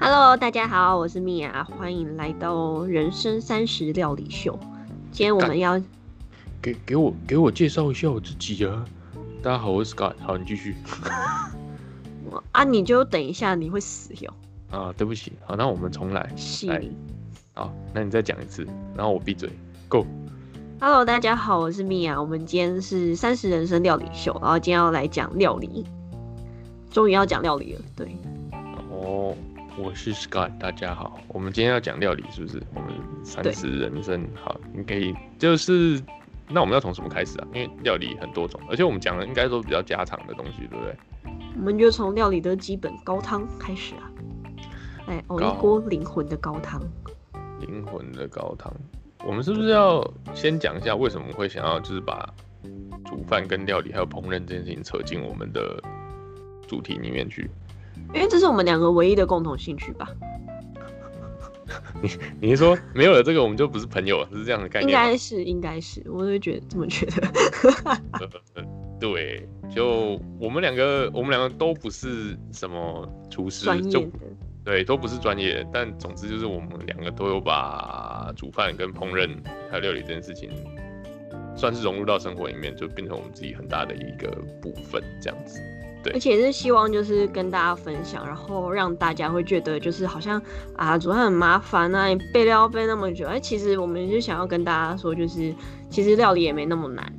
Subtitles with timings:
[0.00, 4.56] Hello，大家好，我是米娅，欢迎来到人生三十料理秀。
[5.10, 5.80] 今天我们要
[6.62, 8.84] 给给我给我介绍一下我自己啊！
[9.42, 10.14] 大家好，我是 Scott。
[10.20, 10.76] 好，你继续。
[12.52, 14.32] 啊，你就等一下，你会死哟。
[14.70, 15.32] 啊，对不起。
[15.44, 16.32] 好，那我们重来。
[16.68, 16.84] 来。
[17.54, 19.50] 好，那你再讲一次，然后我闭嘴。
[19.88, 20.06] Go。
[20.80, 22.20] Hello，大家好，我是米娅。
[22.20, 25.84] 我们今天是三十人生料理秀，然后今天要来讲料理。
[26.92, 28.16] 终于要讲料理了，对。
[28.90, 29.34] 哦，
[29.80, 31.20] 我是 Scott，大家好。
[31.28, 32.60] 我们今天要讲料理，是不是？
[32.74, 32.92] 我们
[33.24, 36.02] 三十人生，好，你可以就是，
[36.48, 37.46] 那我们要从什么开始啊？
[37.54, 40.96] 因为料理很多种，而且我们讲的应该都比较家常的东西，对不对？
[41.54, 44.10] 我们就从料理的基本高汤开始啊，
[45.06, 46.82] 哎熬一锅灵魂的高汤。
[47.60, 48.74] 灵魂的高汤，
[49.24, 50.04] 我们是不是要
[50.34, 52.28] 先讲一下为什么会想要就是把
[53.04, 55.80] 煮饭跟料理还有烹饪这件事情扯进我们的？
[56.66, 57.50] 主题里面去，
[58.14, 60.08] 因为这是我们两个唯一的共同兴趣吧。
[62.00, 62.10] 你
[62.40, 64.88] 你是说没有了这个我们就不是朋友了，是这样的概念？
[64.88, 67.28] 应该是，应该是，我会觉得这么觉得。
[68.98, 74.04] 对，就我们两个，我们两个都不是什么厨师，就，
[74.64, 75.64] 对，都不是专业。
[75.72, 79.28] 但总之就是我们两个都有把煮饭跟烹饪
[79.70, 80.50] 还有料理这件事情，
[81.54, 85.60] 算是融入到生活里面，就变成我们自己很大的一个部分，这样子。
[86.12, 90.40] 而且是希望就是跟大家分享，然后让大家会觉得就是好像
[90.76, 95.54] 啊煮饭很麻烦啊，你备料备那么久，哎，其实我们就想要跟大家说，就是
[95.90, 97.12] 其实料理也没那么难。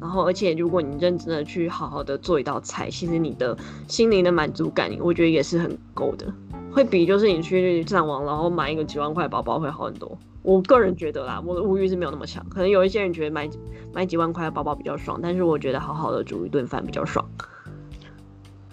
[0.00, 6.26] 然后而且如果你认真的去好好的做一道菜，其实你的心灵的满足感，我觉得也是很够的，
[6.72, 10.18] 会比就是你去上网然后买一个几万块包包会好很多。
[10.42, 13.48] 我个人觉得啦，我的物欲是没有那么强，可能有一些人觉得买
[13.92, 17.24] 买几万块的包包比较爽，但是我觉得好好的煮一顿饭比较爽。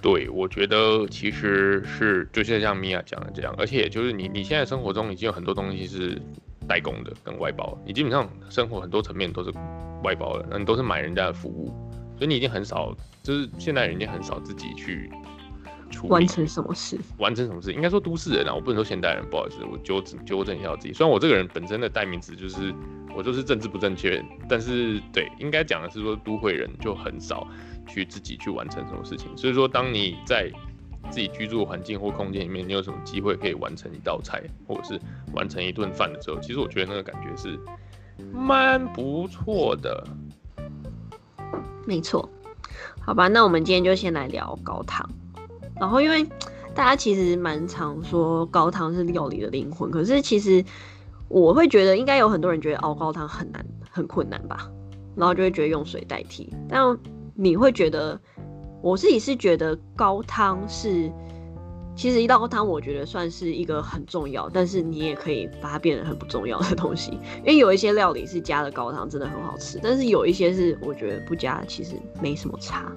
[0.01, 6.21] 对，我觉得其实是就是像米娅讲的这样，而且就是你你现在生活中已经有很多东西是
[6.67, 9.51] 代工的跟外包，你基本上生活很多层面都是
[10.03, 11.67] 外包的，那你都是买人家的服务，
[12.17, 15.11] 所以你已经很少，就是现代人已经很少自己去
[16.03, 22.73] 完成什么事，完成什么事，应该说都市人啊，我不能说现代人，不好意思，我纠正纠正一下我自己，虽然我这个人本身的代名词就是
[23.13, 27.45] 我就是政治不正确，但是对，应该讲的是说都会人就很少。
[27.89, 30.49] 去自己去完成什么事情，所以说，当你在
[31.09, 35.01] 自己居住环境或空间里面，你有什么机会可以完成一道菜，或者是
[35.33, 37.59] 完成一顿饭的时候，其实我觉得那个感觉是
[38.31, 40.05] 蛮不错的。
[41.87, 42.29] 没错，
[43.01, 45.09] 好吧，那我们今天就先来聊高汤。
[45.79, 46.23] 然后，因为
[46.75, 50.63] 大家其实蛮常说高汤是料理的灵魂，可是其实
[51.27, 54.69] 我会觉得，应该有很多人觉得熬高汤很难、很困难吧，
[55.15, 56.97] 然后就会觉得用水代替，但。
[57.41, 58.19] 你会觉得，
[58.81, 61.09] 我自己是觉得高汤是，
[61.95, 72.91] 其实一道汤，我觉得算是一个很重要，但是你也可以把它变得很不重要的东西，因为有一些料理是加了高汤真的很好吃，但是有一些是我觉得不加其实没什么差。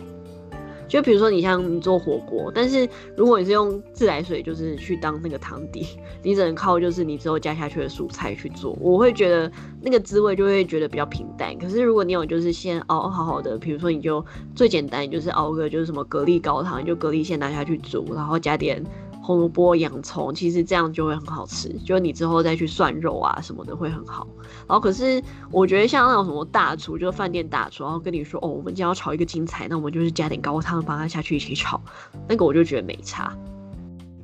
[0.93, 2.87] 就比如说，你像你做火锅，但是
[3.17, 5.87] 如果你是用自来水，就是去当那个汤底，
[6.23, 11.59] 你只能靠就是你之后加下去的蔬菜去做，我会觉得那个滋味就会觉得比较平淡。
[11.59, 14.23] 可是如果你有就是先熬好好的，比如说你就
[14.55, 18.85] 最简单就是熬个就是什么蛤蜊高汤，就蛤蜊先拿下去煮，然后加点。
[19.23, 21.69] 红萝卜、洋葱，其实这样就会很好吃。
[21.85, 24.27] 就你之后再去涮肉啊什么的会很好。
[24.67, 25.23] 然后可是
[25.53, 31.81] 我觉得像那种什么大厨，就是饭店大厨，然后跟你说哦，我们今天要炒一个精彩，那我们就是加点高汤帮他下去一起炒，
[32.29, 33.33] 那个我就觉得没差。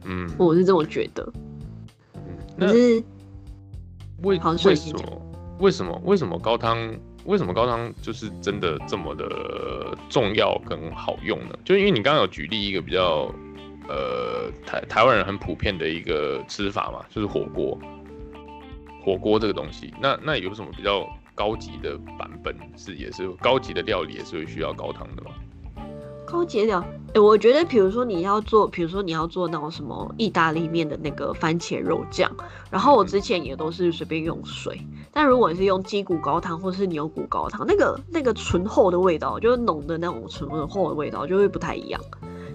[0.04, 1.32] 嗯，我是这么觉得。
[2.56, 3.02] 嗯，可是
[4.22, 5.22] 为为什么
[5.60, 6.76] 为什么为什么高汤
[7.24, 11.54] 为什么高汤就是真的这么的重要跟好用呢？
[11.64, 13.32] 就因为你刚刚有举例一个比较。
[13.88, 17.78] 呃，台台湾人很普遍的一个吃法嘛，就是火锅。
[19.02, 25.30] 火锅这个东西，那那有什么比较高级的版本是也是高级的料理也是会需要高汤的吗？
[26.26, 32.30] 高级料，哎，我觉得比如说你要做，比如说你要做那种什么意大利面的那个番茄肉酱，
[32.70, 34.78] 然后我之前也都是随便用水，
[35.10, 41.98] 但如果你是用鸡骨高汤或是牛骨高汤，那个那个醇厚的味道，就是浓的那种醇厚的味道，就会不太一样。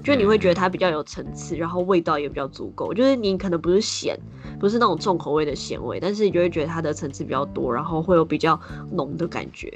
[0.03, 2.93] 就你会觉得它比较有层次，然后味道也比较足够。
[2.93, 4.19] 就是你可能不是咸，
[4.59, 8.59] 不是那种重口味的咸味，但是你就会觉得它的层次比较多，然后会有比较
[8.91, 9.71] 浓的感觉。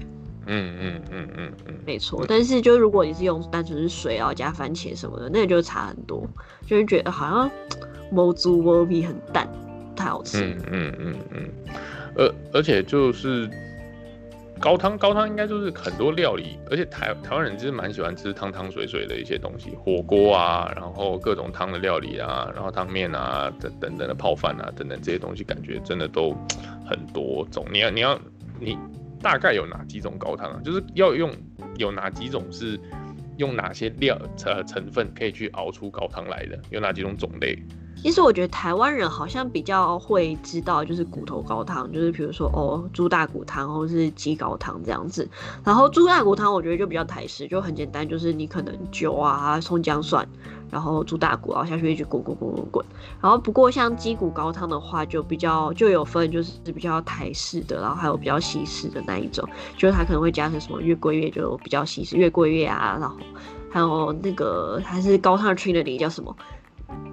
[0.50, 2.26] 嗯嗯嗯嗯嗯，没错。
[2.28, 6.28] 但是就如果你是用单纯是水，然后加番茄什么的，那个就差很多，
[6.66, 7.52] 就会觉得好像
[8.12, 9.48] 某猪某皮很淡，
[9.96, 10.46] 太好吃。
[10.46, 11.50] 嗯嗯嗯嗯。
[12.16, 13.50] 而而且就是
[14.60, 26.36] 高汤高汤应该就是很多料理，而且台台湾人其实蛮喜欢吃汤汤水水的一些东西，火锅啊，然后各种汤的料理啊，然后汤面啊等等等的泡饭啊等等这些东西，感觉真的都
[26.86, 27.66] 很多种。
[27.72, 28.20] 你要你要
[28.60, 28.78] 你
[29.22, 30.62] 大概有哪几种高汤啊？
[30.64, 31.32] 就是要用
[31.78, 32.80] 有哪几种是
[33.38, 36.60] 用哪些料呃成分可以去熬出高汤来的？
[36.72, 37.58] 有哪几种种类？
[38.02, 45.28] 其实我觉得台湾人好像比较会知道，就是骨头高汤，就是比如说哦猪大骨汤或是鸡高汤这样子。
[45.64, 50.26] 然后猪大骨汤我觉得就比较台式，就很简单，就是你可能酒啊、葱姜蒜，
[50.72, 52.86] 然后猪大骨，然后下去一直滚滚滚滚滚。
[53.20, 63.18] 然后不过像鸡骨高汤的话，就比较就有分，就是比较台式的，然后还有比较西式的那一种，就是它可能会加成什么月桂叶，就比较西式月桂叶啊，然后
[63.70, 66.34] 还有那个还是高汤的 trinity 叫什么？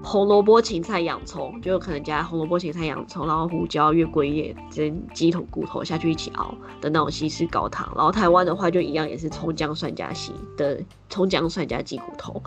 [0.03, 7.91] 红萝卜、芹菜、洋葱，就可能加红萝卜、芹菜、洋葱，然后胡椒、月桂叶跟鸡头骨头下去一起熬的那种西式高汤。
[7.97, 10.79] 然后台湾的话就一样，也是葱姜蒜加西的
[11.09, 12.43] 葱姜蒜加鸡骨头。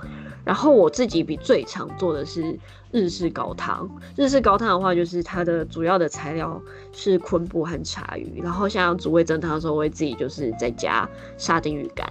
[0.45, 2.57] 然后我自己比最常做的是
[2.91, 3.89] 日式高汤。
[4.15, 6.62] 日式高汤的话，就是它的主要的材料
[6.94, 8.39] 是昆布和茶鱼。
[8.41, 12.07] 然后像煮味增汤的时候，我会自己就是再加沙丁鱼干。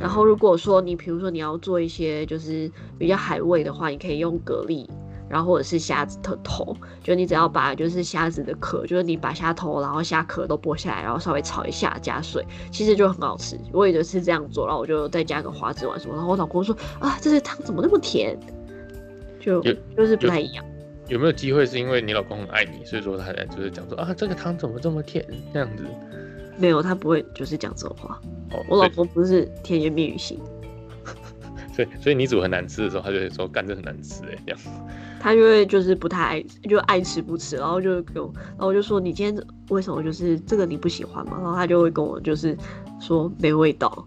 [0.00, 4.86] 然后如果说你比如说你要做一些就是比较海味的话，你可以用蛤蜊，
[5.28, 13.58] 然后或者是虾子的头，就你只要把就是虾子的壳，就是你把虾头然后虾壳都剥下来，然后稍微炒一下加水，其实就很好吃。
[13.72, 16.14] 我也就是这样做，然后我就再加个花枝丸什么。
[16.14, 18.38] 然后我老公说啊，这个汤怎么那么甜？
[19.40, 20.64] 就就是不太一样。
[21.08, 25.24] 有没有机会是因为你老公很爱你，所以说他就是讲说啊，这个汤怎么这么甜
[25.54, 25.84] 这样子？
[26.58, 28.20] 没有，他不会就是讲这种话。
[28.68, 30.40] 我老婆不是甜言蜜语型，
[31.74, 34.60] 所以所以你煮很难吃的时候，他就会说干这很难吃哎这样。
[35.20, 41.36] 他就会就是不太爱，就爱吃不吃，然后就给我，然后我就说你今天为什么就是这个你不喜欢嘛？
[41.40, 42.56] 然后他就会跟我就是
[43.00, 44.06] 说没味道，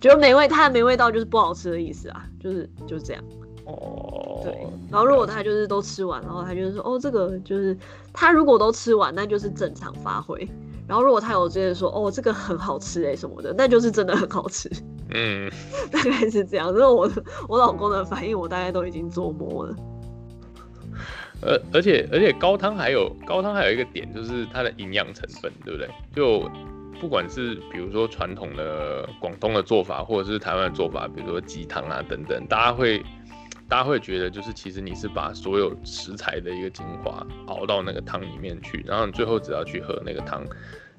[0.00, 3.22] 觉得没味，他的没味道就是不好吃的意思啊，就是就是这样。
[3.66, 4.42] 哦。
[4.44, 4.66] 对。
[4.90, 7.76] 然后如果他就是都吃完，然后他就是说哦这个就是
[8.12, 10.48] 他如果都吃完，那就是正常发挥。
[10.88, 14.68] 然后如果他有直接说哦这个很好吃哎什么的，那就是真的很好吃。
[15.14, 15.50] 嗯，
[15.92, 16.68] 大概是这样。
[16.68, 17.08] 因为我
[17.48, 19.76] 我老公的反应，我大概都已经琢磨了。
[21.40, 25.88] 而而且而且高汤还有高汤还有一个点，就是它的营养成分，对不对？
[26.16, 26.50] 就
[27.00, 33.00] 不管是比如说传统的广东的做法，或者是台湾的做法，比如说鸡汤啊等等，大家会
[33.68, 40.42] 大家会觉得就是其实你是把所有食材的一个精华熬到那个汤里面去，然后你最后只要去喝那个汤。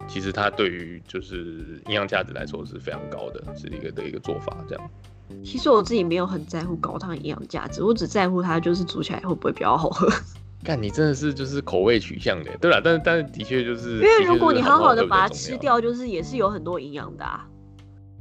[0.08, 4.56] 其实它对于就是营养价值来说是非常高的，是一个的一个做法。
[4.68, 4.90] 这样，
[5.44, 10.08] 其实我自己没有很在乎高汤营养价值，我只在乎它就是煮起来会不会比较好喝。
[10.64, 17.46] 看，你真的是就是口味取向的，对了，但是但是的确就是，因为如果你好好的把它吃掉，就是也是有很多营养的啊。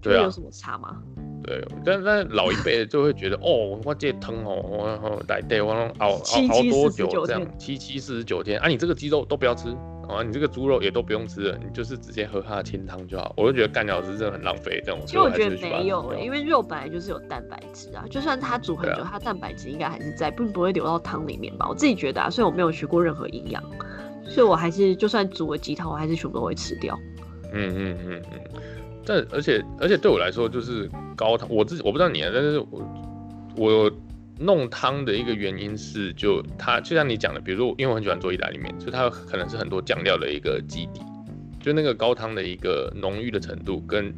[0.09, 0.97] 对啊，有什么差吗？
[1.45, 9.69] 对，但但老一辈的就会觉得， 哦，我这汤哦，我来对我熬熬熬多久这样，七七四十九天啊，你这个鸡肉都不要吃。
[10.09, 13.35] 啊，你这个猪肉也都不用吃了，你就是直接喝它的清汤就好。
[13.37, 14.99] 我就觉得干饺子真的很浪费这种。
[15.05, 21.67] 其实我觉得没有，因为肉本来就是有蛋白质啊，就算它煮很久，它蛋白质应该还是在，并不会流到汤里面吧。
[21.69, 23.63] 我自己觉得啊，虽然我没有学过任何营养，
[24.25, 26.99] 所以我还是就算煮了鸡汤，我还是全部都会吃掉。
[27.53, 28.41] 嗯嗯嗯嗯。
[29.09, 32.83] 但而且而且对我来说，就是高汤，我自己我不知道你啊，但是我
[33.57, 33.93] 我。
[34.41, 41.01] 弄汤的一个原因是，就它就像你讲的，比如说，因为我很喜欢做意大利面，所以它可能是很多酱料的一个基底，
[41.61, 44.15] 就那个高汤的一个浓郁的程度跟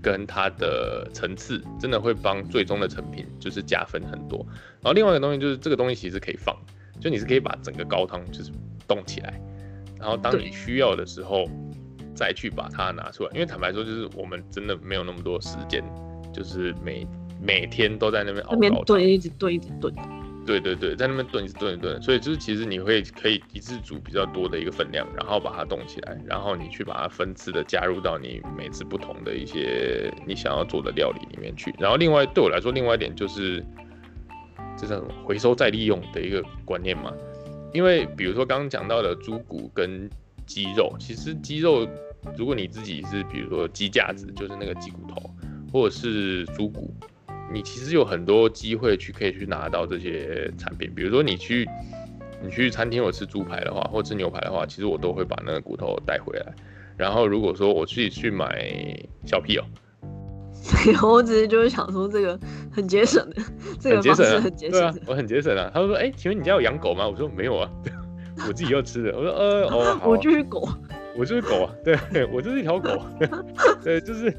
[0.00, 4.38] 跟它的层次，真的会帮最终的成品就是加分很多。
[4.80, 6.56] 然后另外一个东西就是这个东西其实可以放，
[6.98, 8.50] 就你是可以把整个高汤就是
[8.88, 9.38] 冻起来，
[10.00, 11.46] 然后当你需要的时候
[12.14, 13.30] 再去把它拿出来。
[13.34, 15.82] 因为坦白说，就是我们真的没有那么多时间，
[16.32, 17.06] 就是每。
[17.42, 19.92] 每天都在那边熬边炖，一直炖，一直炖。
[20.46, 22.00] 对对对，在那边炖，一直炖，一炖。
[22.00, 31.74] 所以就是其实你会可以一次煮比较多的一个分量，然后把它冻起来，然后你去把它分次的加入到你每次不同的一些你想要做的料理里面去。
[31.78, 33.62] 然后另外对我来说，另外一点就是
[34.78, 37.12] 这叫什么回收再利用的一个观念嘛。
[37.74, 40.08] 因为比如说刚刚讲到的猪骨跟
[40.46, 41.86] 鸡肉，其实鸡肉
[42.36, 45.30] 如果你自己是比如说鸡架子，就是那个鸡骨头，
[45.72, 46.94] 或者是猪骨。
[47.52, 51.68] 你其实有很多机会去可以去拿到这些产品，比如说你去
[52.42, 56.46] 你去餐厅，我吃猪排的话，或吃牛排的话，其实我都会把那个骨头带回来。
[56.96, 58.66] 然后如果说我自己去买
[59.26, 59.64] 小屁哦，
[60.86, 62.38] 没有，我只是就是想说这个
[62.72, 63.42] 很节省的，
[63.78, 64.80] 这个方式很节省。
[64.80, 65.70] 对啊，我很节省啊。
[65.72, 67.70] 他说：“哎，请问你家有养狗吗？”我说：“没有啊，
[68.48, 70.68] 我自己要吃的。”我说：“呃，哦， 我就是狗。”
[71.16, 71.96] 我就是狗啊，对
[72.34, 72.90] 我就是一条狗，
[73.84, 74.34] 对，就是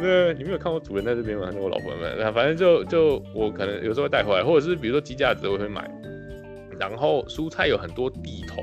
[0.00, 1.50] 那你没有看我主人在这边吗？
[1.52, 5.86] 那我老婆们，那反正就就我可能有时候会带回来，或者是比如说鸡架子我会买，
[6.80, 8.62] 然后蔬菜有很多地头，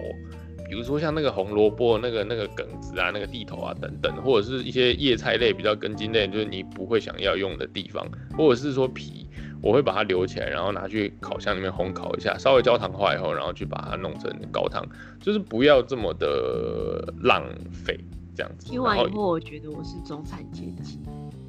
[0.68, 9.29] 比如说像那个红萝卜、那个那个梗子啊、那个地头啊等等，或者是一些叶菜类比较根茎类，就是你不会想要用的地方，或者是说皮。
[9.62, 14.86] 我会把它留起来，然后拿去烤箱里面烘烤一下，稍微焦糖化以后，然后去把它弄成高汤，
[15.20, 18.00] 就是不要这么的浪费
[18.36, 18.68] 这样子。
[18.68, 21.00] 听完以后，我觉得我是中产阶级。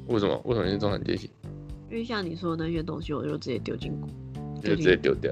[0.07, 0.41] 为什么？
[0.45, 1.29] 为什么是中产阶级？
[1.89, 4.09] 因为像你说的那些东西，我就直接丢进锅，
[4.61, 5.31] 就直接丢掉。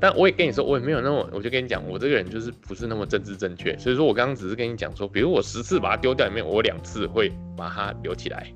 [0.00, 8.52] 但我也跟你说，我也没有那么，我就跟你讲，我这个人就是不是那么政治正确，所以说我刚刚只是跟你讲说，比如我十次把它丢掉里面，我两次会把它留起来。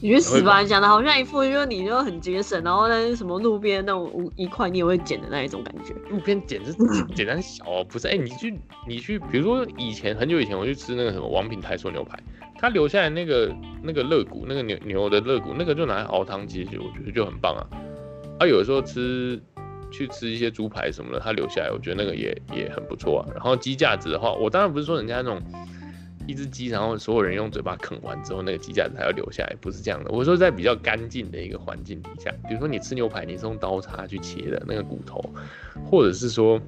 [0.00, 0.60] 你去死吧！
[0.60, 5.92] 你讲的好像一副就是你就很节省，然后那什么路边那种一块你也会捡的那一种感觉。
[6.08, 6.72] 路边捡是
[7.16, 8.06] 简单小哦，不是？
[8.06, 12.16] 哎，你去你去，比如说以前很久以前我去吃那个什么王品台塑牛排，
[12.58, 13.52] 他留下来那个
[13.82, 17.66] 那个肋骨，那个牛牛的肋骨，那个就拿来熬汤其实，我觉得就很棒啊。
[18.38, 19.40] 啊，有的时候吃
[19.90, 23.26] 去吃一些猪排什么的，他留下来，我觉得那个也也很不错啊。
[23.34, 25.42] 然后鸡架子的话，我当然不是说人家那种。
[26.28, 30.10] 一只鸡，然后所有人用嘴巴啃完之后，那个鸡架子还要留下来，不是这样的。
[30.10, 35.24] 我说在比较干净的一个环境底下，比如说你吃牛排，你是用刀叉去切的那个骨头，
[35.86, 36.60] 或者是说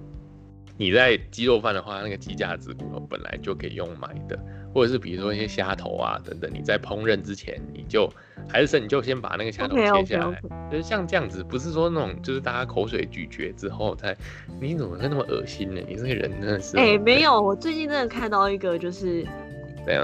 [0.79, 4.39] 你在鸡肉饭的话，那个鸡架子骨头本来就可以用买的，
[4.73, 8.11] 或者是比如说一些虾头啊等等，你在烹饪之前你就
[8.49, 10.41] 还是你就先把那个虾头切下来，
[10.71, 14.17] 就是像这样子，不是说那种就是大家口水咀嚼之后才，
[14.59, 15.83] 你怎么会那么恶心呢？
[15.87, 19.27] 你这个人真的是哎，没有，我最近真的看到一个就是。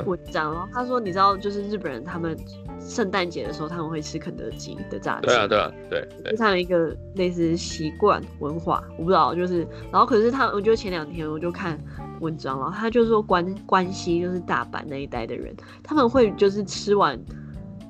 [0.06, 2.36] 文章哦，他说你知道，就是日本人他们
[2.80, 11.78] 圣诞节的时候他们会吃肯德基的炸鸡，对啊对啊对，是他们一个类似习惯文化，我不知道，就是然后可是他，我就前两天我就看
[12.20, 17.18] 文章了，他就说关关西就是大阪那一带的人，他们会就是吃完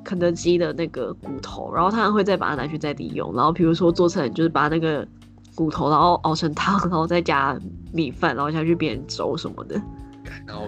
[0.05, 5.07] 肯德基的那个骨头，然后他们会再把它拿去再利用，然后比如说做成就是把那个
[5.55, 7.59] 骨头然后熬成汤，然后再加
[7.93, 9.81] 米饭，然后下去变粥什么的。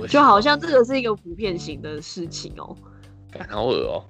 [0.08, 2.76] 就好像这个是一个普遍型的事情哦，
[3.48, 4.04] 好恶哦，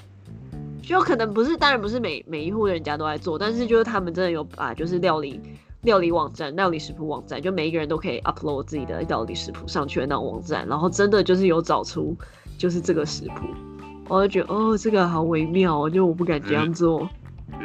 [0.83, 5.41] 就可能不是，当然不是每每一户人家都在做，但是就是他们真的有把就是料理
[5.83, 12.17] 料理网站、料理食谱网站，就每一个人都可以 upload 自己的料理食谱上去的那种网站，然后真的就是有找出
[12.57, 13.47] 就是这个食谱，
[14.09, 17.09] 我就觉得哦，这个好微妙哦，就我不敢这样做。
[17.53, 17.59] 呃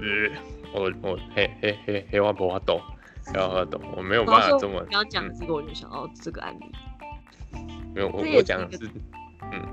[0.00, 0.30] 呃，
[0.72, 2.80] 我我嘿嘿嘿嘿，我不法懂，
[3.34, 4.84] 要懂，我没有办法这么。
[4.88, 6.64] 你要讲这个，我就想到这个案例。
[7.94, 8.88] 没有，我我讲的是，
[9.52, 9.66] 嗯，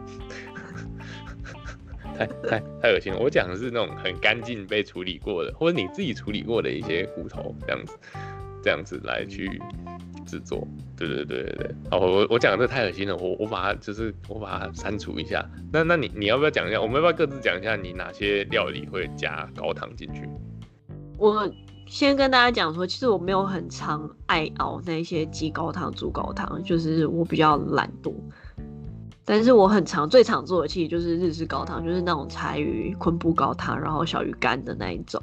[2.18, 3.20] 太太太恶心了。
[3.20, 7.98] 我讲的是那种很干净被处理过的，或者你自己处理过的一些骨头，这样子，
[8.64, 9.62] 这样子来去
[10.26, 10.68] 制作。
[10.96, 11.76] 对对对对对。
[11.92, 15.48] 好，我我讲的这太恶心了，我我把它就是我把它删除一下。
[15.72, 16.82] 那那你你要不要讲一下？
[16.82, 20.28] 我们要不要各自讲一下你哪些料理会加高汤进去？
[21.18, 21.48] 我。
[21.88, 28.14] 先跟大家讲说，其实我没有很常爱熬那些鸡高汤、猪高汤，就是我比较懒惰。
[29.26, 35.22] 但是我很常、最常做的其实就是日式高汤，就是那种柴鱼昆布高汤，然后小鱼干的那一种。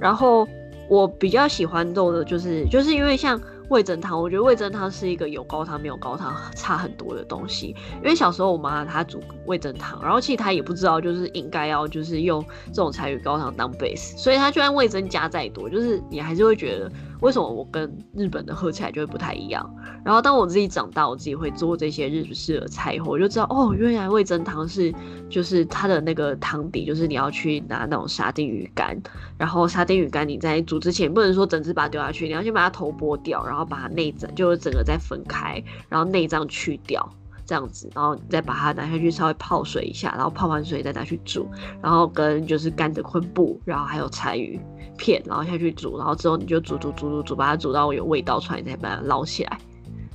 [0.00, 0.46] 然后
[0.88, 3.40] 我比较喜欢做的就是，就是因为像。
[3.68, 7.74] 味增汤，我觉得味增汤是一个有高汤没有高汤 差很多的东西。
[7.96, 16.90] 因为小时候我妈她煮味增汤，然后其实她也不知道就是应该要就是用这种柴鱼高汤当 base，所以她就算味增加再多，就是你还是会觉得。
[17.20, 19.68] 为什么我跟日本的喝起来就会不太一样？
[20.04, 24.92] 然后当我自己长大，我自己会做这些日式的菜后，我就知道哦，原来味增汤是
[25.28, 28.96] 就是它的那个汤底，就是你要去拿那种沙丁鱼干，
[29.38, 37.08] 然后沙丁鱼干你在煮之前不能说整只把它丢下去，你要先把它头剥掉，然后把它内脏就是整个再分开，然后内脏去掉。
[37.46, 41.48] 这样子，然后再把它拿下去稍微泡水一下，然后泡完水再拿去煮，
[41.80, 44.60] 然后跟就是干的昆布，然后还有柴鱼
[44.98, 49.58] 片，然后下去煮，然后之后你就煮煮煮煮煮，把它煮到有味道出来，你再把它捞起来，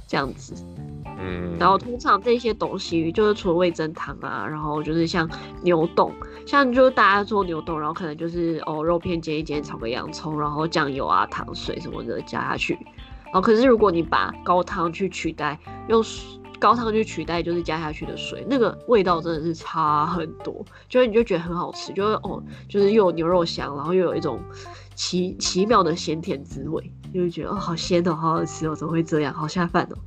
[0.07, 0.53] 这样子。
[1.17, 1.55] 嗯。
[1.57, 5.29] 然后通常这些东西就是除了味增汤啊，然后就是像
[5.63, 6.11] 牛冻，
[6.45, 12.73] 像就是大家做牛冻，然后可能就是哦肉片煎一煎，炒个洋葱，然后酱油啊、糖水什么的加下去。
[13.25, 15.57] 然后可是如果你把高汤去取代
[15.87, 16.03] 用。
[16.61, 24.39] 高汤去取代就是加下去的水，那个味道真的是差很多，就是你就觉得很好吃，就是哦，就是又有牛肉香，然后又有一种
[24.93, 29.97] 奇奇妙的咸甜滋味，就会觉得哦好鲜哦，好好吃哦，怎么会这样，好下饭哦。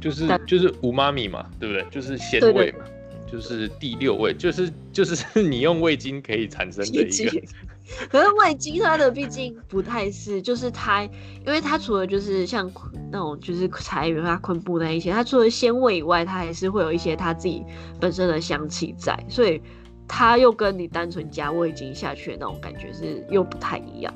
[0.00, 1.84] 就是就是五妈咪嘛，对不对？
[1.90, 2.84] 就是鲜味嘛。
[3.28, 7.42] 就是第六味，就是就是 你用味精可以产生的一个。
[8.10, 12.70] 可是味精它的毕竟不太是，就是它，因为它除了就是像
[13.12, 17.64] 那种就是裁员啊、昆布那一些，它除了鲜味以外，它还是会有一些它自己
[18.00, 19.62] 本身的香气在，所以
[20.08, 24.12] 它又跟你单纯加味精下去的那种感觉是又不太一样。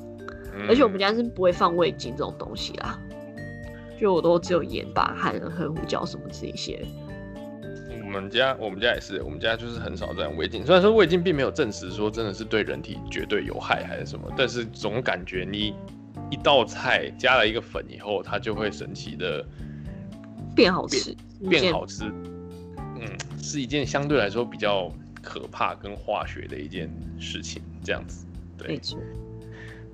[0.69, 2.99] 而且我们家是不会放味精这种东西啦，
[4.01, 6.85] 就我都只有盐巴和黑胡椒什么这一些。
[8.13, 10.67] 我们家我们家也是，我们家就是很少这样味精。
[10.67, 15.73] 虽然说味精并没有证实说真的是对人体绝对有害还是什么，但是总感觉你
[16.29, 19.47] 一道菜加了一个粉以后，它就会神奇的
[20.57, 21.17] 变好吃，
[21.49, 22.05] 变好吃。
[23.01, 23.07] 嗯，
[23.41, 26.91] 是一件相对来说比较可怕跟化学的一件
[27.21, 28.27] 事情，这样子。
[28.59, 28.81] 对。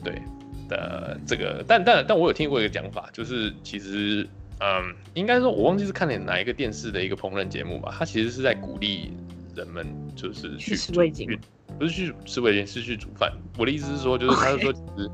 [0.02, 0.22] 对
[0.70, 4.26] 的，这个，但但但我有听过一个讲法，就是其实。
[4.60, 7.94] 嗯，应该说，我忘记是看了哪一个电视的一个烹饪节目吧。
[7.98, 9.12] 他其实是在鼓励
[9.54, 11.38] 人们，就是去吃味精，
[11.78, 13.32] 不是去吃味精，是去煮饭。
[13.58, 15.10] 我的意思是说，就是他是说，其实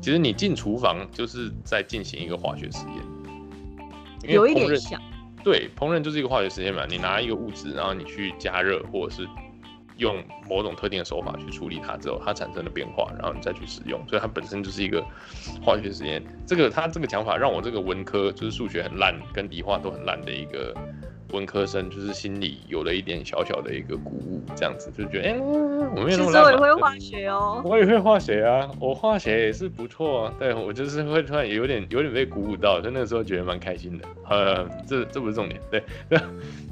[0.00, 5.00] 其实你进厨房就是在进行一个化学实验，有一点像。
[5.44, 6.86] 对，烹饪就是一个化学实验嘛。
[6.88, 9.28] 你拿一个物质，然后你去加热，或者是。
[9.98, 15.02] 用某种特定的手法去处理它之后，它产生了变化，然后你再去使用，所以它本身就是一个
[15.62, 16.22] 化学实验。
[16.46, 20.74] 这个他这个讲法让我这个文科就是数学很烂，跟理化都很烂的一个
[21.32, 26.44] 文科生，就是心里有了一点小小的一个鼓舞，这样子就觉得，哎，我没有那么烂。
[26.44, 30.34] 我也会化学哦，我也会化学啊，我化学也是不错啊。
[30.38, 34.04] 对我就是会突然有点有点被鼓舞到，就那个时候觉得蛮开心的。
[34.28, 36.20] 呃，这这不是重点，对，那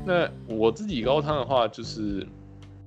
[0.04, 2.26] 那我自己高汤的话就是。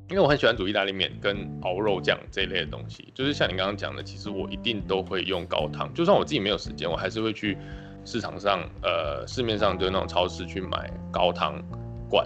[0.10, 7.58] 因为我很喜欢煮意大利面跟熬肉酱这一类的东西，就是像你刚刚讲的，其实我一定都会用高汤，就算我自己没有时间，我还是会去
[8.06, 11.62] 市场上，呃，市面上就那种超市去买高汤
[12.10, 12.26] 罐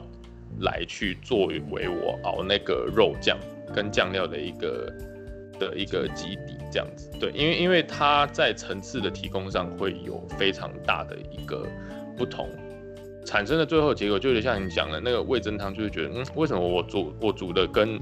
[0.59, 3.35] 来去作为我熬那个肉酱
[3.73, 4.93] 跟酱料的一个
[5.59, 7.09] 的一个基底，这样子。
[7.19, 11.67] 对，因为因为它在层次的提供上会有非常大的一个
[12.15, 12.47] 不同。
[13.23, 17.99] 产生的最后结果就有点像你讲的那个味增汤，就是觉得，嗯，为什么我煮我煮的跟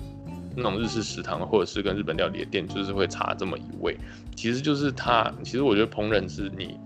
[0.55, 3.97] 那种日式食堂或者是跟日本料理的店，就是会差这么一味？
[4.35, 6.79] 其实就是它，其实我觉得烹饪是你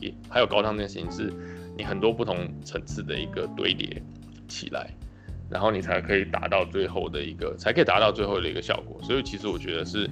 [0.00, 1.32] 也还有高汤这件事情，是
[1.76, 4.02] 你很多不同层次的一个堆叠
[4.48, 4.94] 起来，
[5.48, 9.00] 然后你才可以达到最后的一个，才可以达到最后的一个效果。
[9.02, 10.08] 所以其实我觉得是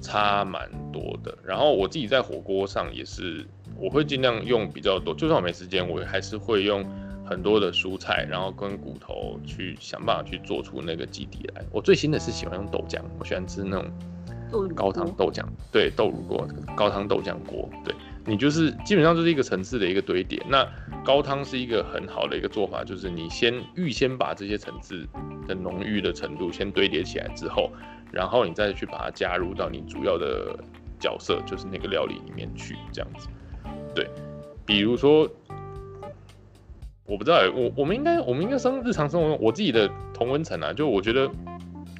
[0.00, 1.36] 差蛮多的。
[1.44, 3.46] 然后我自己在火锅上也是。
[3.78, 6.84] 我会尽量用比较多，就算我没时间，我还是会用
[7.24, 11.64] 很多的蔬菜，然后跟骨头去想办法去做出那个基底来。
[11.70, 13.90] 我最新的是喜欢用豆浆，我喜欢吃那种
[14.74, 17.68] 高汤豆浆，对豆乳锅、高汤豆浆锅。
[17.84, 20.40] 对你就是基本上就是一个层次的一个堆叠。
[20.48, 20.66] 那
[21.04, 25.06] 高汤是一个很好的一个做法，就是你先预先把这些层次
[25.46, 27.70] 的浓郁的程度先堆叠起来之后，
[28.10, 30.58] 然后你再去把它加入到你主要的
[30.98, 33.28] 角色，就是那个料理里面去，这样子。
[33.94, 34.08] 对，
[34.64, 35.28] 比如说，
[37.06, 41.30] 我不知道，我我们应该我们应该生日常生活中，我自己的同温层啊，就我觉得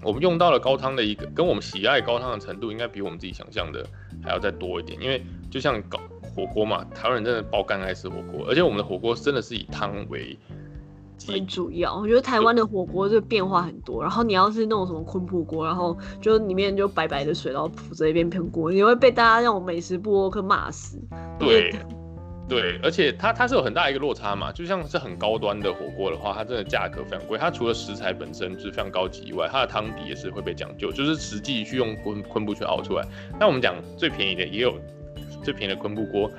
[0.02, 3.86] 我们用到了高汤的一个，跟我们喜爱高汤的程度，应该比我们自己想象的
[4.22, 5.00] 还要再多一点。
[5.00, 6.00] 因为就像搞
[6.34, 10.36] 火锅嘛，台湾人真的爆肝爱吃火锅，而且我们的火锅真的是以汤为。
[11.18, 14.02] 最主要，我觉得台湾的火锅就变化很多。
[14.02, 21.00] 然后你要是那种什么昆布锅，然后就里面就白白的水，然后铺着一边喷锅，你会被大家那种美食部落客骂死。
[21.38, 21.74] 对，
[22.48, 24.52] 对，而且它它是有很大一个落差嘛。
[24.52, 27.36] 就像是很高端的火锅的话，它真的价格非常贵。
[27.38, 33.04] 它除了食材本身就是非常高级以外，它的汤底也是会被讲究，就是实际去用昆昆布去熬出来。
[33.40, 34.74] 那我们讲最便宜的，也有
[35.42, 36.30] 最便宜的昆布锅。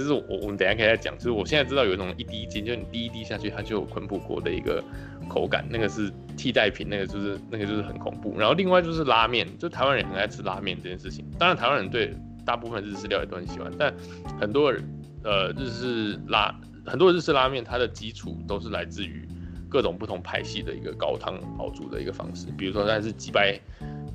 [0.00, 4.82] 就是我我们等下可以再讲，就是我现在知道有一种一滴精，就是你滴一滴下去，它就有昆布锅的一个
[5.28, 8.34] 口感，那个是替代品，那个就是那个就是很恐怖。
[8.38, 11.24] 然后另外就是拉面，就台湾人很爱吃拉面这件事情。
[11.38, 12.14] 当然台湾人对
[12.46, 13.92] 大部分日式料理都很喜欢，但
[14.40, 14.82] 很多人
[15.22, 19.28] 呃日式拉很多日式拉面，它的基础都是来自于
[19.68, 23.60] 各种不同派系的一个高汤熬煮的一个方式，比如说它是鸡白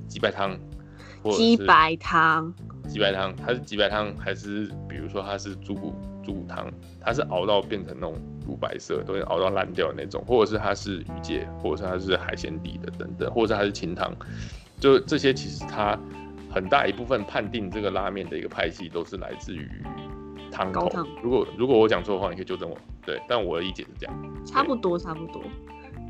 [0.07, 0.57] 鸡白汤，
[1.31, 2.53] 鸡白汤。
[2.87, 14.13] 鸡白汤，它是鸡白汤还是比如说它是猪骨猪骨汤，它是熬到变成那种乳白色，都会熬到烂掉的那种，或者是它是鱼介，或者是它是海鲜底的等等，或者是它是清汤，
[14.79, 15.97] 就这些其实它
[16.51, 19.69] 很大一部分判定这个拉面的一个派系都是来自于
[20.51, 20.89] 汤头。
[21.23, 22.77] 如果如果我讲错的话，你可以纠正我。
[23.05, 24.45] 对，但我的理解是这样。
[24.45, 25.43] 差不多差不多。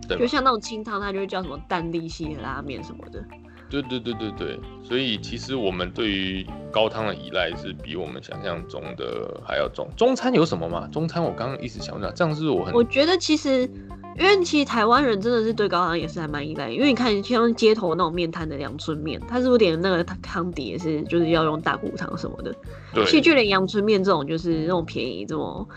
[0.07, 0.17] 对。
[0.17, 3.23] 就像那种清汤，它就会叫什么淡丽系拉面什么的。
[3.69, 9.89] 对对对对对，所以其实我们对于高汤的依赖是比我们想象中的还要重。
[9.97, 10.87] 中餐有什么吗？
[10.91, 12.73] 中餐我刚刚一直想不到，这样是我很……
[12.73, 13.69] 我觉得其实
[14.17, 22.55] 因为其实台湾人真的是对高汤也是还蛮依赖，因为你看像街头那种面摊的阳春面，它是不是连那个汤底也是就是要用大骨汤什么的？
[22.93, 25.67] 对，其实就连阳春面这种就是那种便宜这种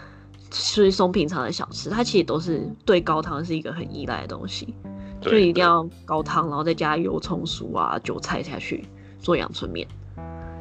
[0.50, 4.72] 稀松平常的小吃，它其实都是对高汤是一个很依赖的东西，
[5.20, 8.84] 就一定要高汤，然后再加油葱酥啊、韭菜下去
[9.18, 9.86] 做阳春面。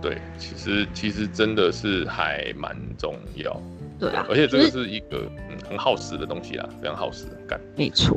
[0.02, 3.60] 对，其实其实真的是还蛮重要，
[4.00, 7.60] 对啊，而且这个是一个嗯很耗时的东西啊，非常耗时的干。
[7.76, 8.16] 没错。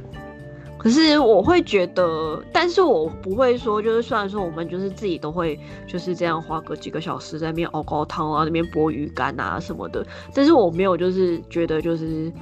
[0.77, 12.33] 可是我会觉得，但是我不会说，就是虽然说我们就是自己都会就是这样花个几个小时在那边熬高汤啊，那边剥鱼干啊什么的，但是我没有就是觉得就是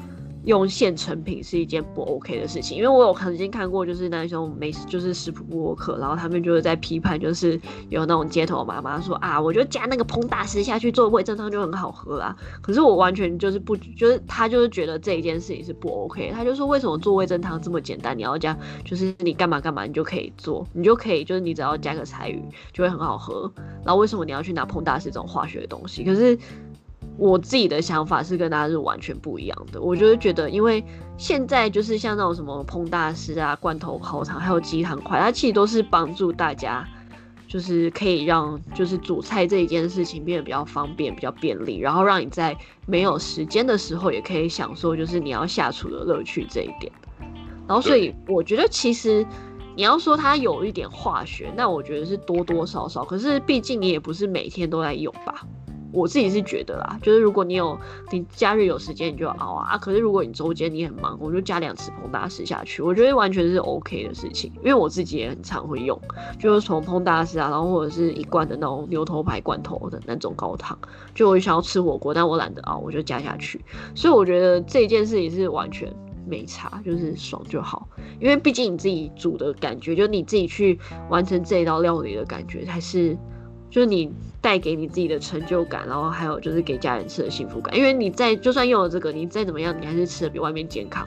[0.48, 18.56] 用现成品是一件不 OK 的事情，因为我有曾经看过就是那种美食就是食谱播客，然后他们就是在批判，就是有那种街头妈妈说啊，我就加那个烹大师下去做味噌汤就很好喝啦，可是我完全就是不，就是他就是觉得这一件事情是不 OK，他就说为什么做味噌汤这么简单，你要加
[18.86, 23.52] 就是你干嘛干嘛你就可以做，你就可以就是你只要加个柴鱼就会很好喝，
[23.84, 26.02] 然后为什么你要去拿烹大师这种化学的东西？
[26.02, 26.38] 可是
[27.18, 30.82] 我自己的想法是跟大家是完全不一样的，我就是觉得因为
[31.16, 36.86] 现在就是像那种什么烹大师啊、罐头烤肠还有鸡汤块，它其实都是帮助大家。
[37.50, 42.54] 就是可以让就是煮菜这一件事情变得比较方便、比较便利，然后让你在
[42.84, 46.92] 没有时间的时候也可以享受就是你要下厨的乐趣这一点。
[47.66, 49.26] 然后所以我觉得其实
[49.74, 55.46] 你要说它有一点化学，那我觉得是多多少少，可是毕竟你也不是每天都在用吧。
[55.92, 57.78] 我自己是觉得啦，就是如果你有
[58.10, 59.78] 你假日有时间，你就熬啊。
[59.78, 64.52] 可是如果你周间你很忙，我就加两次膨大师下去，我觉得完全是 OK 的事情。
[64.56, 65.98] 因为我自己也很常会用，
[66.38, 70.78] 就是从膨大师啊，然后或者是一罐的那种牛头牌罐头的那种高汤，
[71.14, 73.64] 就我想要吃火锅，但我懒得熬，我就加下去。
[73.94, 75.90] 所以我觉得这件事情是完全
[76.26, 77.88] 没差，就是爽就好。
[78.20, 83.16] 因为毕竟你自己煮的感觉，就你自己去完成这一道料理的感觉，才是
[83.70, 87.76] 就是你带给你自己的成就感，然后还有就是给家人吃的幸福感。
[87.76, 91.06] 因为你在就算用了这个，你再怎么样，你还是吃的比外面健康。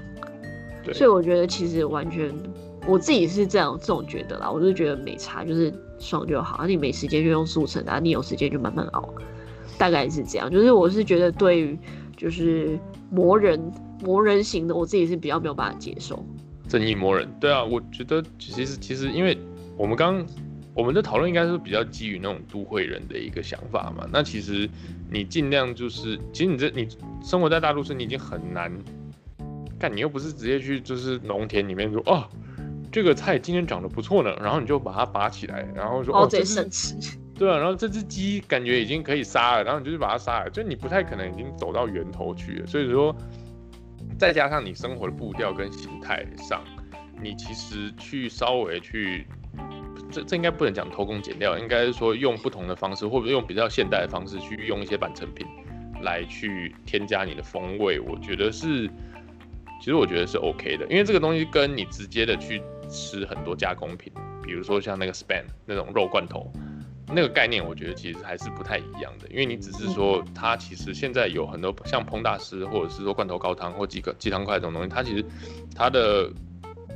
[0.83, 2.33] 对所以我觉得其实完全
[2.87, 6.57] 我自己是这样这种觉得啦，我就觉得没差，就是爽就好。
[6.57, 9.13] 啊、你没时间就用速成的、啊，你有时间就慢慢熬，
[9.77, 10.49] 大概是这样。
[10.49, 11.77] 就是我是觉得对于
[12.17, 12.79] 就是
[13.11, 13.59] 磨人
[14.03, 16.23] 磨人型的，我自己是比较没有办法接受。
[16.67, 19.37] 正义磨人，对啊，我觉得其实其实因为
[19.77, 20.25] 我们刚
[20.73, 24.07] 我们的讨论应该是比较基于那种都会人的一个想法嘛。
[24.11, 24.69] 那其实
[25.09, 26.87] 你尽量就是，其实你这你
[27.21, 28.71] 生活在大都市，你已经很难
[29.77, 32.23] 干，你又不是直接去就是农田里面说哦，
[32.91, 36.95] 这个菜今天长得不错呢，然后你就把它拔起来，然后说哦，这生吃，
[37.35, 42.67] 对啊，然后这只鸡感觉已经可以杀了，然后你就去把它杀了，就你不太可能已经走到源头去了。
[42.67, 43.15] 所以说，
[44.17, 46.63] 再加上你生活的步调跟形态上，
[47.21, 49.25] 你其实去稍微去，
[50.11, 55.45] 这这应该不能讲偷工减料，应该是说用不同的方式，或者用比较现代的方式去用一些半成品
[56.01, 58.87] 来去添加你的风味，我觉得是，
[59.79, 64.11] 其实我觉得是 OK 的，因为这个东西跟你直接的去吃很多加工品，
[64.43, 66.51] 比如说像那个 span 那种肉罐头。
[67.13, 75.25] 那个概念，我觉得其实还是不太一样的，因为你只是说它其实现在有很多像烹大师，或者是说罐头高汤或鸡个鸡汤块这种东西，它其实
[75.75, 76.31] 它的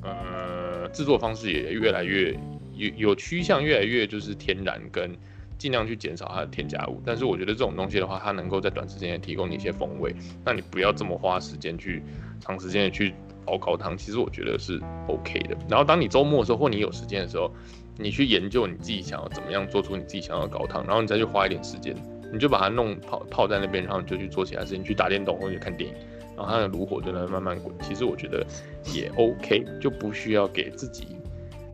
[0.02, 0.44] 呃
[0.93, 2.32] 制作方式也越来越
[2.76, 5.12] 有有趋向越来越就是天然跟
[5.58, 7.02] 尽量去减少它的添加物。
[7.06, 12.04] 但是我觉得这种东西的话，它能够在短时间内提供你一些风味，那你不要这么花时间去
[12.39, 13.13] 长时间的去
[13.45, 15.56] 熬高汤，其实我觉得是 OK 的。
[15.69, 17.50] 然后当你周末的时候或你有时间的时候，
[17.98, 21.95] 你去研究你自己想要怎么样做出你自己想要的高汤，然后你再去花一点时间，
[22.34, 25.95] 你就把它弄泡泡在那边，然后你就去做其他事情，去打电动或者看电影，
[26.36, 27.74] 然后它的炉火就在慢慢滚。
[27.82, 28.45] 其实我觉得
[28.93, 31.08] 也 OK，就不需要给自己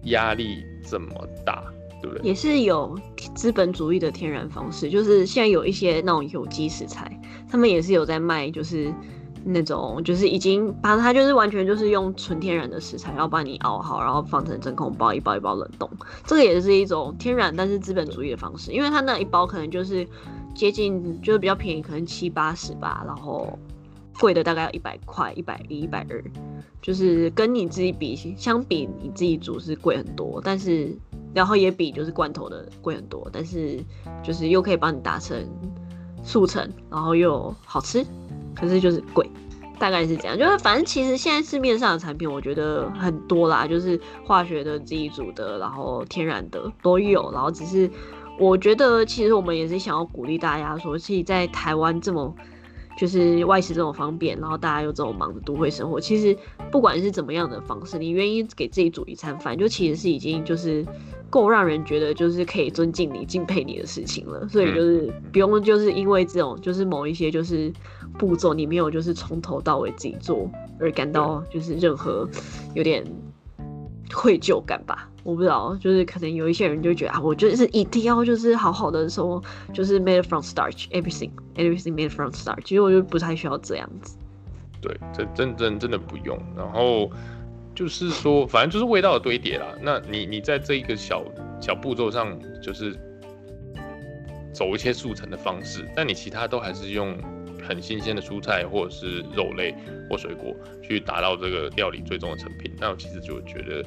[0.04, 1.10] 压力这么
[1.45, 1.63] 大，
[2.02, 2.28] 对不对？
[2.28, 2.97] 也是有
[3.36, 7.19] 资本主义的天然方式，就是现在有一些那种有机食材，
[7.50, 8.93] 他们也是有在卖，就是
[9.43, 15.89] 那种就是已经把它就是完全就是用纯天然的食材，然后把你熬好，然后放成真空包，一包一包冷冻。
[16.26, 20.08] 这个也是一种天然但是资本主义的方式，因为它那一包可能就是
[20.54, 23.58] 接近就是比较便宜，可能七八十吧，然后
[24.21, 26.23] 贵的大概要一百块，一百一、一百二，
[26.79, 30.95] 就是跟你自己比相比，你自己煮是贵很多，但是
[31.34, 33.84] 然后也比就是罐头的贵很多，但是
[34.21, 35.43] 就是又可以帮你达成
[36.23, 38.05] 速成，然后又好吃，
[38.55, 39.27] 可是就是贵，
[39.79, 40.38] 大概是这样。
[40.38, 47.89] 就是反正其实现在市面上的产品，我觉得很多啦，就是化学的、自己煮的，然后天然的都有，然后只是
[48.38, 52.36] 我觉得其实我们也是想要鼓励大家说，其实，在台湾这么。
[53.01, 56.37] 就是外食这种方便，然后大家又这种忙的都会生活，其实
[56.71, 60.85] 不管是怎么样的方式，你愿意给自己煮一餐饭，就其实是已经就是
[61.27, 64.47] 够让人觉得就是可以尊敬你、敬佩你的事情了。
[64.47, 67.73] 所以就是不用就是因为这种就是某一些就是
[68.19, 70.47] 步骤你没有就是从头到尾自己做
[70.79, 72.29] 而感到就是任何
[72.75, 73.03] 有点
[74.13, 75.09] 愧疚感吧。
[75.23, 79.41] 我不知道，就是可能有一些人就觉得啊，我就是一定要就是好好的说，
[79.73, 82.63] 就是 made from starch，everything，everything made from starch。
[82.63, 84.17] 其实我就不太需要这样子。
[84.81, 86.38] 对，这真真真的不用。
[86.57, 87.12] 然后
[87.75, 89.67] 就是说，反正就是味道的堆叠啦。
[89.81, 91.23] 那你你在这一个小
[91.62, 92.97] 小步骤上，就是
[94.51, 97.15] 走一些速成的方式，但你其他都还是用
[97.62, 99.76] 很新鲜的蔬菜或者是肉类
[100.10, 102.71] 或水果去达到这个料理最终的成品。
[102.80, 103.84] 那我其实就觉得。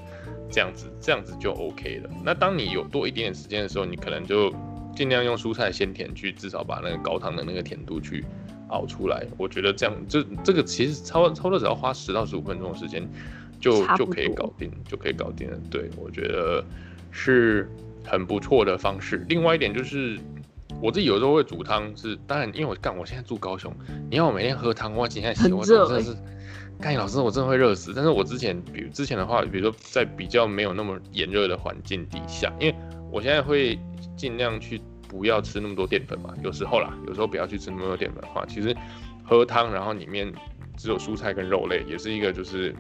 [0.51, 2.11] 这样子，这样子就 OK 了。
[2.23, 4.55] 那当你有多一点点时间的时候，你可能就
[4.95, 8.25] 尽量用蔬菜鲜甜去，至少把那个高汤的那个甜度去
[8.69, 9.27] 熬出来。
[9.37, 13.09] 我觉得这样，这这个其实超超多只要花十到十五分钟的时间，
[13.59, 15.59] 就就可以搞定，就可以搞定了。
[15.71, 16.65] 对我觉得
[17.11, 17.69] 是
[18.05, 19.25] 很不错的方式。
[19.29, 20.21] 另外一点就是，
[20.81, 23.75] 我自己有时候会煮汤，是当然因为我干，我现在住高雄，
[24.11, 26.17] 你要我每天喝汤，我今天洗我真的是。
[26.81, 27.93] 干老师，我真的会热死。
[27.95, 32.75] 但是我之前，比如之前的话，比如说在比较没有那么炎热的环境底下，因为
[33.13, 33.79] 我现在会
[34.17, 36.35] 尽量去不要吃那么多淀粉嘛。
[36.43, 38.77] 有时候啦，有时候不要去吃那么多淀粉的话，其实
[39.23, 40.31] 喝汤，然后里面
[40.77, 42.75] 只有蔬菜跟肉类，也是一个就是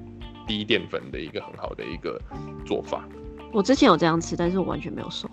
[0.45, 2.21] 低淀粉的一个很好的一个
[2.67, 3.09] 做法。
[3.53, 5.31] 我之前有这样吃，但是我完全没有瘦。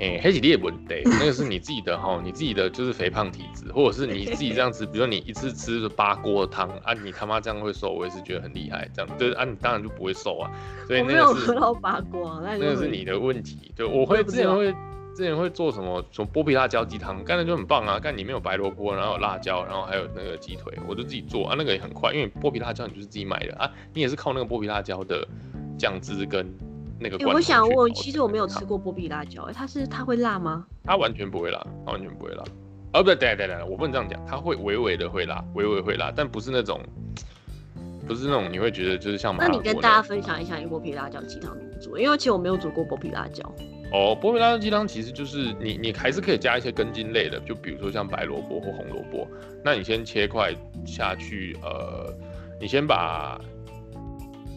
[0.00, 10.50] 哎，黑起你也不对，那个是你自己的哈，你自己的就是肥胖体质，或者是你自己这样子，比如说你一次吃八锅汤啊，你他妈这样会瘦，我也是觉得很厉害，这样就是啊，你当然就不会瘦啊。
[10.88, 13.72] 所以那个是喝到八锅，那个是你的问题。
[13.76, 14.72] 就我会之前会
[15.14, 25.24] 之前会做什么，什么剥皮辣椒鸡汤，干的就很棒啊，干里面有白萝卜，然后有辣椒，然后还有那个鸡腿，我就自己做啊，那个也很快，因为剥皮辣椒你就是自己买的啊，你也是靠那个剥皮辣椒的
[25.78, 26.52] 酱汁跟。
[27.04, 30.64] 那个，我想问，其实我没有吃过波比辣椒，哎，它是它会辣吗？
[30.84, 32.42] 它完全不会辣，它完全不会辣。
[32.94, 36.80] 哦，不对，对对对，我不能这样讲，它会微微的会辣，微微会辣，但不是那种，
[38.06, 39.36] 不是那种你会觉得就是像。
[39.36, 42.00] 那你跟大家分享一下你波比辣椒鸡汤怎么做？
[42.00, 43.44] 因为其实我没有煮过波皮辣椒。
[43.92, 49.28] 哦，波比辣椒鸡汤其实就是你你还是可以加一些根茎类的，就比如说像白萝卜或红萝卜，
[49.62, 50.54] 那你先切块
[50.86, 52.10] 下去，呃，
[52.58, 53.38] 你先把。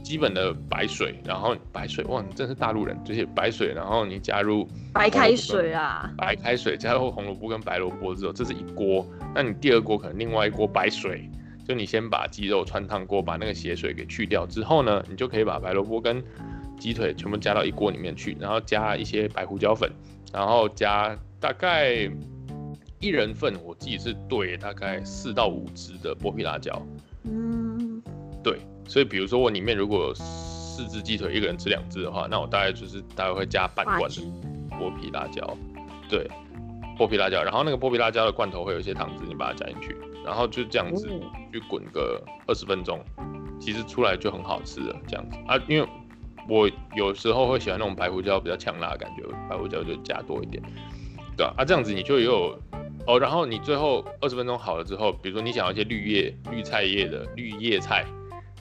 [0.07, 9.05] 基本的白水，然后白水哇，你真是大陆人，这些白水，然后你加入白开水啊，白开水加入红萝卜跟白萝卜之后，这是一锅。
[9.35, 11.29] 那你第二锅可能另外一锅白水，
[11.67, 16.23] 就你先把鸡肉穿烫过，把那个血水给去掉之后呢，你就可以把白萝卜跟
[16.79, 19.91] 鸡腿全部加到一锅里面去，然后加一些白胡椒粉，
[20.31, 22.09] 然后加大概
[23.01, 26.81] 一人份，我自己是兑大概四到五支的剥皮辣椒。
[27.25, 28.01] 嗯，
[28.41, 28.57] 对。
[28.87, 34.21] 所以，比如说我里面如果有四只鸡腿，一个人吃两只的话，那我大概就是大概会加半罐的
[34.71, 35.57] 剥皮辣椒，
[36.07, 36.29] 对，
[36.97, 41.09] 剥皮辣椒，然后那个剥皮辣椒的罐头会有一些糖汁，你把它加进去，然后就这样子
[41.51, 43.03] 去滚个二十分钟，
[43.59, 44.95] 其实出来就很好吃了。
[45.07, 45.87] 这样子啊，因为
[46.47, 50.63] 我有时候会喜欢那种白胡椒比较呛辣的感觉，白胡椒就加多一点，
[51.35, 52.57] 对啊，啊，这样子你就有
[53.07, 58.05] 哦，然后你最后二十分钟好了之后，比如说你想要一些绿叶、绿菜叶的绿叶菜。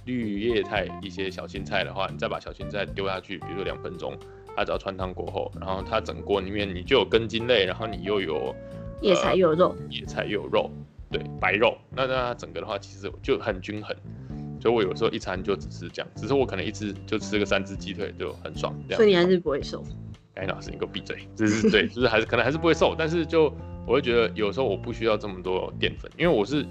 [0.07, 4.17] 绿叶菜一些小青菜的话，你再把小青菜丢下去，比如说两分钟，
[4.57, 8.55] 它只要穿汤过后，然后它整锅里面你就有根茎类，然后你又有
[9.03, 10.71] 叶菜又有肉，叶菜又有肉，
[11.11, 13.95] 对，白肉，那那它整个的话其实就很均衡，
[14.61, 19.85] 所以我有时候一餐就只是这样，只是我可能一次就吃个三只鸡腿就很爽，所以你还是不会瘦。
[20.35, 23.53] 哎，老师你给我闭嘴，就是对，就是还是可能还是不会瘦，但是就
[23.87, 26.65] 我会觉得有时候我不需要这么多淀粉，因为我是。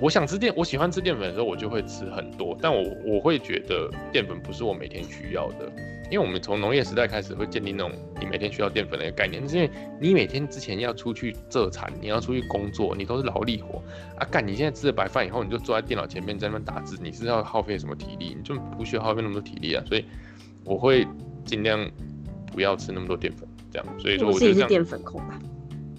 [0.00, 2.56] 我想吃淀，我喜欢吃淀粉的时候，我就会吃很多。
[2.60, 5.70] 但我我会觉得淀粉不是我每天需要的，
[6.10, 13.82] 因为我们从农业时代开始会建立那种你每天需要淀粉的一个概念，是因为你每天之前要出去做产，你要出去工作，你都是劳力活
[14.16, 14.26] 啊。
[14.30, 18.34] 干，你现在吃了白饭以后，你就坐在电脑前面在那边打字，你是要耗费什么体力？
[18.34, 19.84] 你就不需要耗费那么多体力啊。
[19.86, 20.04] 所以
[20.64, 21.06] 我会
[21.44, 21.90] 尽量
[22.52, 23.86] 不要吃那么多淀粉，这样。
[23.98, 25.38] 所以说，我自己是淀粉控吧。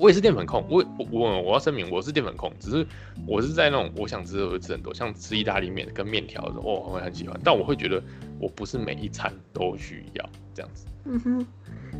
[0.01, 2.83] 我也是淀粉控，我我我要声明我是淀粉控，只是
[3.27, 8.01] 我是在那种我想吃的会吃很多，像吃意大利面跟面条的时候，我会很喜欢，但我会觉得
[8.41, 10.85] 我不是每一餐都需要这样子。
[11.05, 11.45] 嗯哼。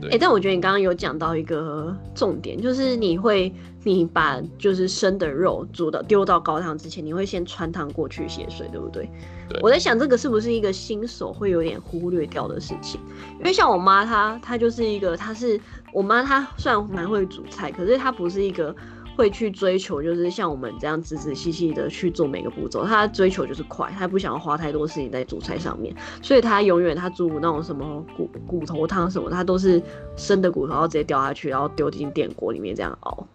[0.10, 9.08] 哎，但我觉得你刚刚有讲到一个重点，就是你会你把就是生的肉煮到丢到高汤之前，你会先穿汤过去血水，对不对？
[9.49, 9.60] 对。
[9.62, 12.99] 我在想这个是不是一个新手会有点忽略掉的事情？
[13.38, 15.60] 因为像我妈她，她就是一个，她是
[15.93, 18.73] 我妈，她虽然蛮会煮菜，可是她不是一个
[19.15, 22.86] 会去追求，就是像我们这样仔仔细细的去做每个步骤。
[22.86, 29.82] 他追求就是快，他不想要花太多事情在煮菜上面，所以他永远他煮那种什么骨骨头汤什么，他都是
[30.15, 33.28] 生的骨头，然后直接掉下去，然后丢进电锅里面这样熬。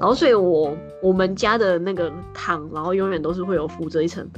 [0.00, 4.28] 然后所以我我们家的那个汤，然后永远都是会有浮着一层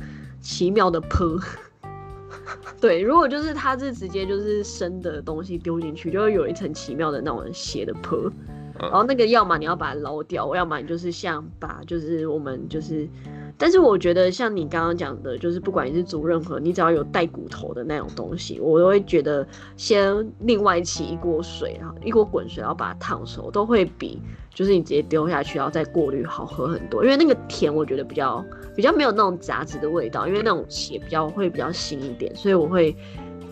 [0.40, 1.38] 奇妙的泼。
[2.80, 8.30] 对，如果就是它是直接就是生的东西丢进去，就会有一层奇妙的那种血的泼。
[8.78, 13.08] 然后那个要么你要把它捞掉，要么你就是像把就是我们就是，
[13.56, 24.20] 但是我觉得像你刚刚讲的，就是不管你是煮任何，你只要有带骨头的那种东西，我都会觉得先另外起一锅水，然后一锅滚水，然后把它烫熟，都会比
[24.52, 27.04] 就是你直接丢下去然后再过滤好喝很多。
[27.04, 32.96] 因为那个甜我觉得比较比较没有那种杂质的味道，因为那种血比较会比较腥一点，所以我会。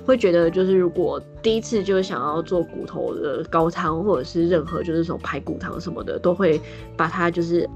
[0.04, 6.60] 会觉得就是如果第一次就是想要做骨头的高汤，或者是任何就是什么排骨汤什么的，都会
[6.96, 7.68] 把它就是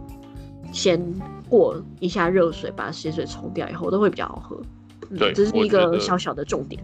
[0.72, 1.00] 先
[1.48, 4.60] 过一下热水，把血水冲掉以后，都会比较好喝。
[5.16, 6.82] 对，这是一个小小的重点。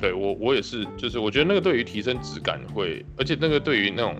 [0.00, 4.16] 对我我也是，就是我觉得那个对于提升质感会，而且那个对于那种。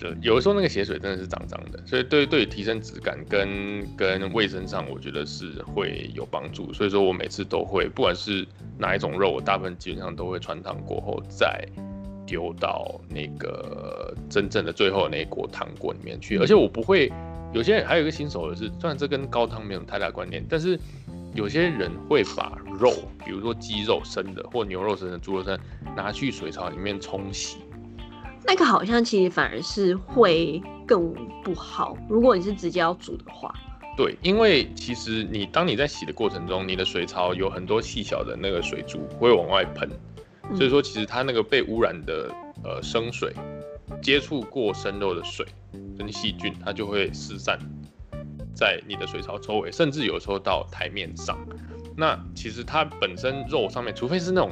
[0.00, 6.72] 对，有的时候那个血水真的是脏脏的，所以对对提升质感跟跟卫生上，我觉得是会有帮助。
[6.72, 8.46] 所以说我每次都会，不管是
[8.78, 11.62] 哪一种肉，我大部分基本上都会穿烫过后再
[12.26, 16.38] 丢到那个真正的最后那一锅汤锅里面去。
[16.38, 17.12] 而且我不会，
[17.52, 20.80] 有些人还有一个新手的是，虽然这跟高汤没有太大关联，但是
[21.34, 22.90] 有些人会把肉，
[23.22, 25.58] 比如说鸡肉生的或牛肉生的、猪肉生，
[25.94, 27.58] 拿去水槽里面冲洗。
[28.46, 31.96] 那个好像其实反而是会更不好。
[32.08, 33.54] 如果你是直接要煮的话，
[33.96, 39.88] 对，因为其实你当你在洗的过程中，你的水槽有很多细小的那个水珠会往外喷，
[40.56, 43.32] 所以说其实它那个被污染的呃生水
[44.02, 45.46] 接触过生肉的水
[45.98, 47.58] 跟细菌，它就会失散
[48.54, 51.38] 在你的水槽周围，甚至有时候到台面上。
[51.96, 54.50] 那其实它本身肉上面，除非是那种。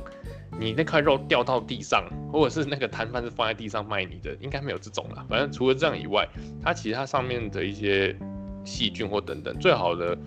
[0.59, 5.25] 你那块肉掉到地上，或者是那个摊贩是放在地上卖你的，应该没有这种啦。
[5.29, 6.29] 反正除了这样以外，
[6.63, 8.15] 它其他上面的一些
[8.65, 10.19] 细菌或等等，最好的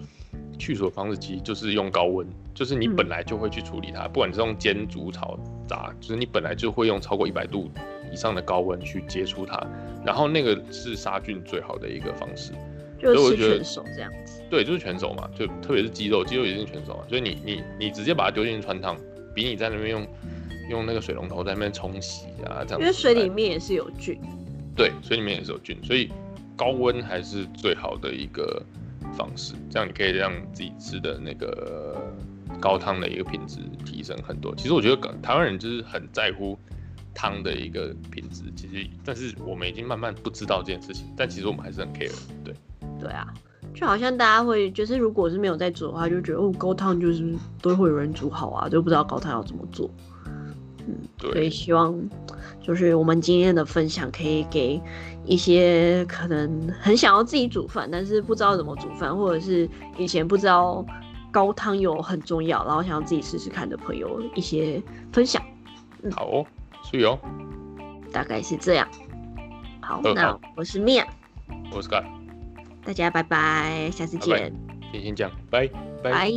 [0.58, 7.70] 去除方式其实就是用高温，就是你本来就会去处理它，不管你是用煎、煮、炒、炸，就是你本来就会用超过一百度
[8.12, 9.62] 以上的高温去接触它，
[10.06, 12.54] 然后那个是杀菌最好的一个方式。
[13.00, 14.44] 就是全熟这样子。
[14.48, 18.96] 对，就是全熟嘛，就特别是鸡肉，鸡肉也是全熟嘛，所以你你你直接把它丢进穿烫。
[19.34, 20.08] 比你在那边用
[20.70, 24.20] 用那个水龙头在那边冲洗啊，这样，因为水里面也是有菌，
[24.76, 26.10] 对，水里面也是有菌，所以
[26.56, 28.64] 高温还是最好的一个
[29.14, 31.98] 方式，这样你可以让自己吃的那个
[32.60, 34.56] 高汤的一个品质提升很多。
[34.56, 36.58] 其实我觉得台湾人就是很在乎
[37.14, 42.14] 汤的一个品质，其实但是我们已经慢慢不知道这件事情，但其实我们还是很 care，
[42.44, 42.54] 对，
[43.00, 43.34] 对啊。
[43.74, 49.90] 就好像大家会，就是如果是没有在煮的话，就觉得哦，高汤就是都会有人煮好啊，就不知道高汤要怎么做。
[50.88, 51.96] 嗯，所以希望
[52.62, 54.82] 就是我们今天的分享可以给
[55.26, 60.86] 一些可能很想要自己煮饭，但是不知道怎么煮饭，或者是以前不知道
[61.32, 64.82] 高汤有很重要，然后想要自己试试看的朋友一些
[65.12, 65.42] 分享。
[66.04, 66.46] 嗯好哦，
[66.84, 67.18] 所以哦，
[68.12, 68.88] 大概是这样。
[69.82, 71.06] 好，那我是 Mia，
[71.72, 72.21] 我是 Guy。
[72.84, 74.54] 大家拜拜，下次见。
[74.92, 75.68] 先先这样，拜
[76.04, 76.12] 拜。
[76.12, 76.32] 拜。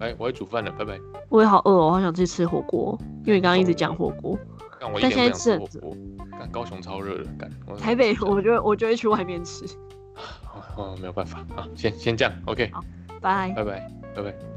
[0.00, 0.98] 哎，我要煮饭了，拜拜。
[1.28, 4.38] 我也好饿哦，好想去吃火锅，因为刚刚一直讲火锅。
[5.00, 5.96] 但现在吃火锅。
[6.38, 7.50] 干高雄超热的，干。
[7.78, 9.64] 台北，我就我就会去外面吃。
[10.76, 12.70] 哦，没有办法啊，先先这样，OK。
[12.72, 12.82] 好，
[13.20, 14.53] 拜拜拜拜拜。